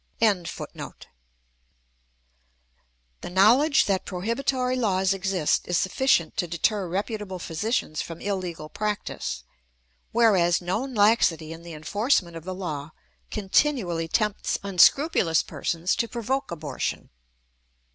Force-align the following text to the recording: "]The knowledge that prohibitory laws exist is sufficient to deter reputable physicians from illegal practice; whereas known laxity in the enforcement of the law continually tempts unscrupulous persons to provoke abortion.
"]The 0.19 0.71
knowledge 3.29 3.85
that 3.85 4.03
prohibitory 4.03 4.75
laws 4.75 5.13
exist 5.13 5.67
is 5.67 5.77
sufficient 5.77 6.35
to 6.37 6.47
deter 6.47 6.87
reputable 6.87 7.37
physicians 7.37 8.01
from 8.01 8.19
illegal 8.19 8.67
practice; 8.67 9.43
whereas 10.11 10.59
known 10.59 10.95
laxity 10.95 11.53
in 11.53 11.61
the 11.61 11.73
enforcement 11.73 12.35
of 12.35 12.45
the 12.45 12.55
law 12.55 12.93
continually 13.29 14.07
tempts 14.07 14.57
unscrupulous 14.63 15.43
persons 15.43 15.95
to 15.97 16.07
provoke 16.07 16.49
abortion. 16.49 17.11